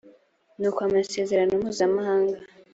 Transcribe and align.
n 0.59 0.61
uko 0.69 0.79
amasezerano 0.87 1.53
mpuzamahanga 1.61 2.37